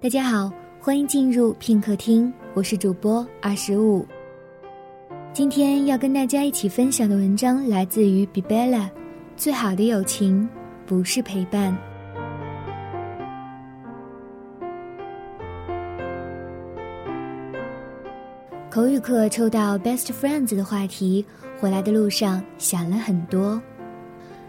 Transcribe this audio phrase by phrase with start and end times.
[0.00, 0.48] 大家好，
[0.80, 4.06] 欢迎进入片刻听，我是主播二十五。
[5.32, 8.88] 今天要跟大家一起分享的文章来自于 Bibella，
[9.36, 10.48] 最好的友情
[10.86, 11.76] 不是陪伴。
[18.70, 21.26] 口语课抽到 Best Friends 的话题，
[21.58, 23.60] 回来的路上想了很多，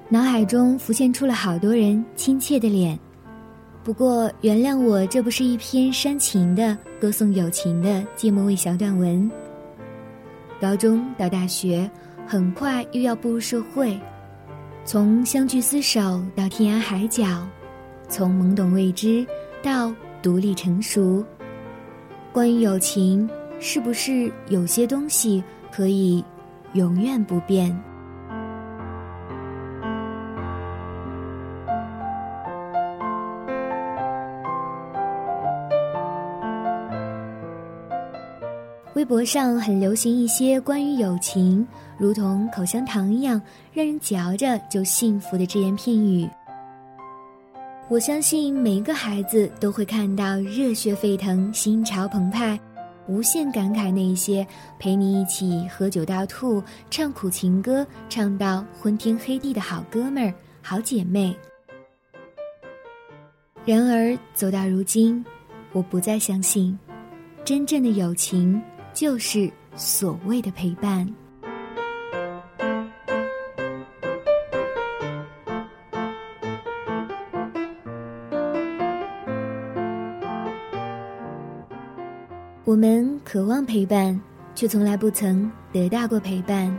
[0.10, 3.00] 脑海中浮现出了好多人亲切的脸。
[3.84, 9.30] 不过，原谅我，这不是一篇煽情的歌颂友情的芥末味小短文。
[10.62, 11.90] 高中到大学，
[12.28, 14.00] 很快又要步入社会，
[14.86, 17.48] 从相聚厮守到天涯海角，
[18.08, 19.26] 从懵懂未知
[19.64, 21.26] 到独立成熟。
[22.32, 23.30] 关于友情。
[23.62, 26.24] 是不是有些东西可以
[26.76, 27.78] 永远不变？
[39.00, 41.66] 微博上很流行一些关于友情，
[41.98, 46.30] 如同口香糖一样，让人嚼着就幸福的只言片语。
[47.88, 52.60] 我相信每一个孩子都会看到热血沸腾、心潮澎湃。
[53.08, 54.46] 无限感慨那些
[54.78, 56.62] 陪你一起喝酒到吐、
[56.92, 61.34] 唱苦情歌唱到昏天黑地的好哥们儿、好姐妹。
[63.64, 65.24] 然而走到如今，
[65.72, 66.78] 我不再相信，
[67.46, 68.62] 真正的友情
[69.00, 71.08] 就是所谓的陪伴。
[82.66, 84.20] 我们渴望陪伴，
[84.54, 86.70] 却从来不曾得到过陪伴。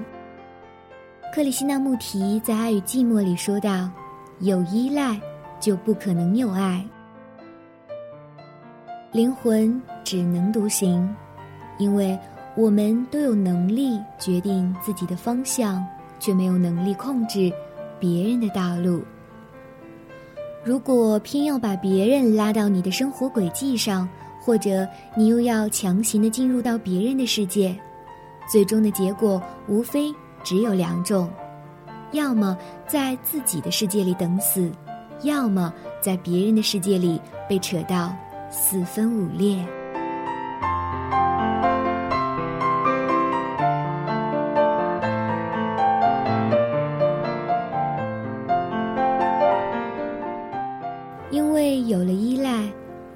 [1.34, 3.88] 克里希那穆提在《爱与寂寞》里说道
[4.40, 5.18] ：“有依赖，
[5.58, 6.84] 就不可能有爱。
[9.10, 11.16] 灵魂只能独行，
[11.80, 12.16] 因为
[12.54, 15.84] 我们都有能力决定自己的方向，
[16.20, 17.52] 却没有能力控制
[17.98, 19.02] 别人的道路。
[20.62, 24.08] 如果偏要把别人拉到你的生活轨迹上，”
[24.42, 27.78] 或者你又要强行的进入到别人的世界，
[28.50, 30.10] 最终的结果无非
[30.42, 31.30] 只有两种：
[32.12, 34.72] 要么在自己的世界里等死，
[35.24, 35.70] 要么
[36.00, 38.16] 在别人的世界里被扯到
[38.50, 39.62] 四分五裂。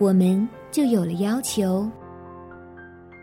[0.05, 0.47] 我们。
[0.75, 1.89] 就有了要求。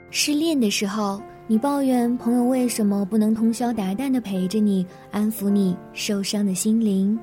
[0.09, 7.19] 失恋的时候，你抱怨朋友为什么不能通宵达旦的陪着你，安抚你受伤的心灵；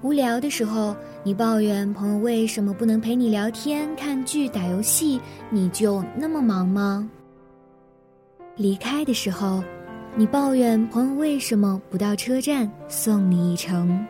[0.00, 7.06] 无聊的时候，你抱怨朋友为什么不能陪你聊天、看剧、打游戏，你就那么忙吗？
[8.56, 9.62] 离开的时候，
[10.16, 14.02] 你抱怨朋友为什么不到车站送你一程。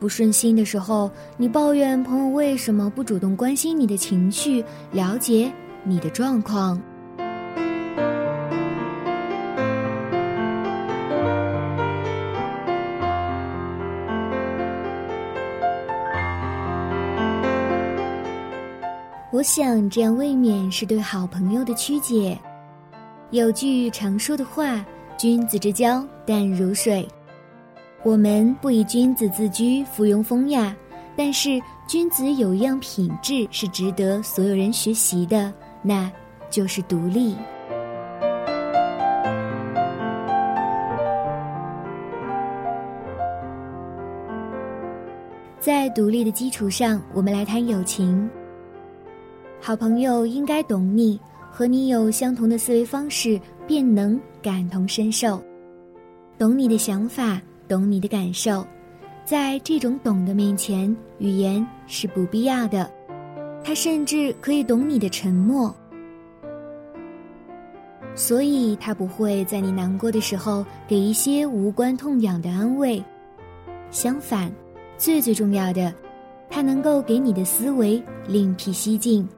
[0.00, 5.52] 不顺心的时候，你抱怨朋友为什么不主动关心你的情绪，了解
[5.84, 6.80] 你的状况。
[19.32, 22.36] 我想这样未免是对好朋友的曲解。
[23.30, 24.84] 有句常说的话
[25.16, 27.06] ：“君子之交淡如水。”
[28.02, 30.74] 我们不以君子自居，附庸风雅，
[31.14, 35.52] 但是君子有一样品质是值得所有人学习的，
[35.82, 36.10] 那
[36.48, 37.36] 就是独立。
[45.60, 48.28] 在独立的基础上，我们来谈友情。
[49.60, 55.38] 好朋友应该懂你，和你有相同的思维方式，便能感同身受，
[56.38, 57.38] 懂你的想法。
[57.70, 58.66] 懂你的感受，
[59.24, 62.90] 在这种懂的面前，语言是不必要的。
[63.62, 65.72] 他甚至可以懂你的沉默，
[68.16, 73.00] 所以他不会在你难过的时候给一些无关痛痒的安慰。
[73.92, 74.50] 相反，
[74.98, 75.94] 最最重要的，
[76.48, 79.28] 他能够给你的思维另辟蹊径，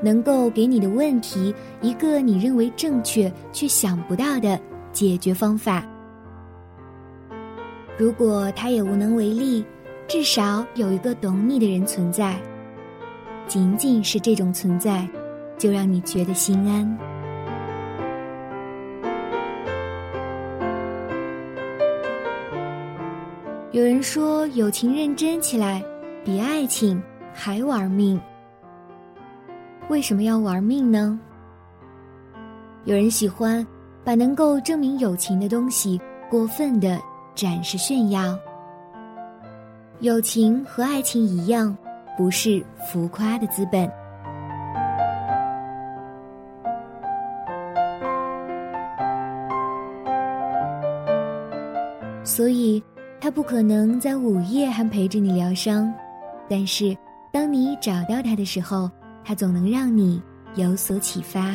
[0.00, 4.60] 能够给你的问题一个你认为正确却想不到的
[4.92, 5.84] 解决方法。
[7.96, 9.64] 如果他也无能为力，
[10.08, 12.36] 至少有一个懂你的人存在。
[13.46, 15.08] 仅仅是这种存在，
[15.56, 16.98] 就让你觉得心安。
[23.70, 25.82] 有人说，友情认真起来，
[26.24, 27.00] 比爱情
[27.32, 28.20] 还玩命。
[29.88, 31.18] 为什么要玩命呢？
[32.84, 33.66] 有人喜欢
[34.02, 36.00] 把能够证明友情的东西
[36.30, 37.00] 过分的
[37.34, 38.38] 展示炫耀。
[40.00, 41.76] 友情和爱情一样，
[42.16, 43.90] 不是浮夸的资本。
[52.22, 52.82] 所以，
[53.20, 55.92] 他不可能在午夜还陪着你疗伤，
[56.48, 56.96] 但是，
[57.30, 58.90] 当你找到他的时候，
[59.24, 60.20] 他总能让你
[60.56, 61.54] 有所启发。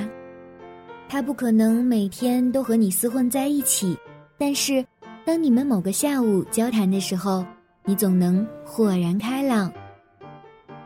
[1.10, 3.98] 他不可能每天都和你厮混在一起，
[4.38, 4.86] 但是，
[5.30, 7.46] 当你们某个下午交谈的时候，
[7.86, 9.72] 你总能豁然开朗。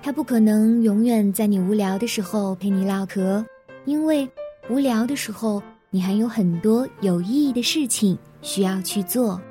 [0.02, 3.42] 他不可能永远在你无聊的时候陪你唠嗑，
[3.86, 4.30] 因为
[4.70, 9.42] 无聊的时候你还有很多有意义的事情需要去做。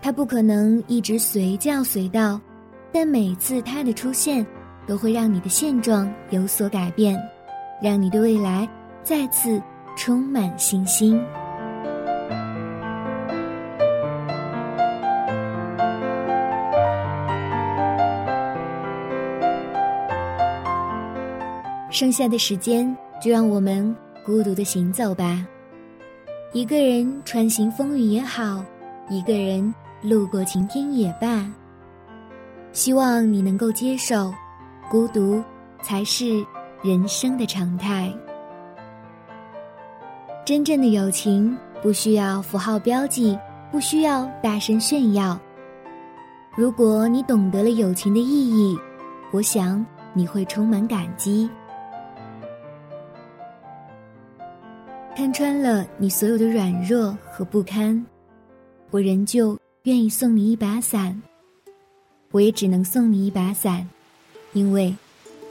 [0.00, 2.40] 他不可能一直随叫随到，
[2.90, 4.46] 但每次他的出现，
[4.86, 7.22] 都会让你的现状有所改变，
[7.82, 8.66] 让你对未来
[9.02, 9.62] 再次
[9.98, 11.22] 充满信心。
[21.94, 22.84] 剩下的时间，
[23.22, 23.94] 就让我们
[24.26, 25.46] 孤独的行走吧。
[26.52, 28.64] 一个人穿行风雨也好，
[29.08, 29.72] 一个人。
[30.02, 31.50] 路过晴天也罢，
[32.72, 34.30] 希望你能够接受，
[34.90, 35.42] 孤独
[35.80, 36.44] 才是
[36.82, 38.12] 人生的常态。
[40.44, 43.38] 真正的友情不需要符号标记，
[43.72, 45.40] 不需要大声炫耀。
[46.54, 48.78] 如果你懂得了友情的意义，
[49.32, 49.82] 我想
[50.12, 51.48] 你会充满感激。
[55.16, 58.04] 看穿了你所有的软弱和不堪，
[58.90, 59.58] 我仍旧。
[59.84, 61.20] 愿意送你一把伞，
[62.30, 63.86] 我也只能送你一把伞，
[64.54, 64.96] 因为，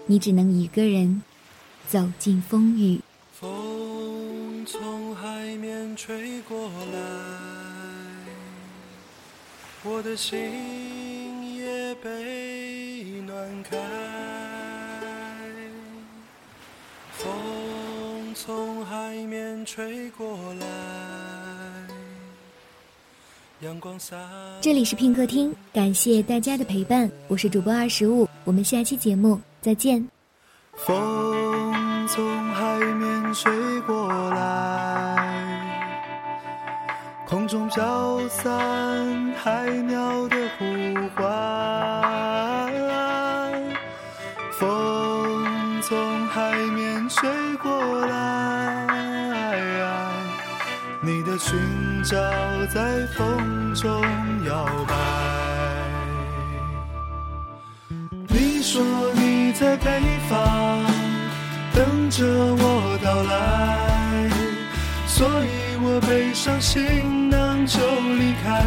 [0.08, 1.22] 你只能一个人
[1.88, 3.00] 走进风雨。
[3.32, 7.00] 风从海面吹过来，
[9.84, 10.40] 我的心
[11.56, 14.33] 也被暖开。
[18.46, 20.68] 从海面吹过来。
[23.62, 24.18] 阳光洒
[24.60, 30.06] 这里是拼客厅，感谢大家的陪伴，我是主播二十五，我们下期节目再见。
[30.74, 35.96] 风从海面吹过来，
[37.26, 40.66] 空中飘散海鸟的呼
[41.16, 42.33] 唤。
[45.86, 47.30] 从海面吹
[47.62, 48.88] 过来，
[51.02, 51.60] 你的裙
[52.04, 52.16] 角
[52.74, 53.62] 在风。
[53.76, 53.90] 中
[54.46, 54.94] 摇摆。
[58.30, 58.84] 你说
[59.16, 60.00] 你在北
[60.30, 60.86] 方
[61.74, 64.30] 等着我到来，
[65.08, 67.80] 所以我背上行囊就
[68.20, 68.64] 离开。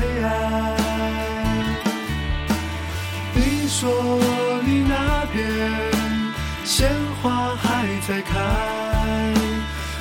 [3.32, 4.20] 你说
[4.66, 5.05] 你那
[7.76, 8.32] 还在开，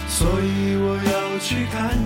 [0.07, 1.99] 所以我要去看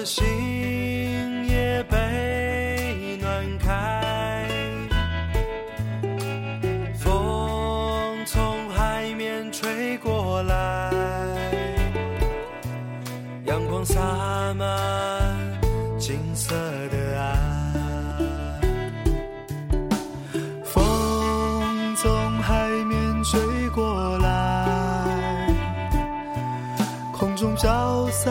[0.00, 0.24] 的心
[1.46, 4.48] 也被暖开，
[6.98, 10.90] 风从海面吹过来，
[13.44, 14.00] 阳光洒
[14.54, 15.60] 满
[15.98, 16.54] 金色
[16.90, 17.38] 的岸。
[20.64, 24.66] 风从海面吹过来，
[27.12, 28.30] 空中飘散。